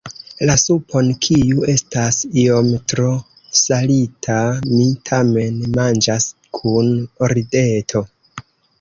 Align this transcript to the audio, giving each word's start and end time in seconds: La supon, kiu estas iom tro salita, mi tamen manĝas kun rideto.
La 0.49 0.53
supon, 0.59 1.11
kiu 1.25 1.67
estas 1.73 2.17
iom 2.45 2.71
tro 2.93 3.11
salita, 3.61 4.41
mi 4.73 4.91
tamen 5.13 5.63
manĝas 5.79 6.31
kun 6.61 6.95
rideto. 7.37 8.07